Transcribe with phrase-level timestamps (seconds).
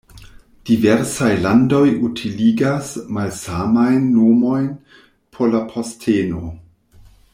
[0.67, 4.67] Diversaj landoj utiligas malsamajn nomojn
[5.37, 6.43] por la posteno.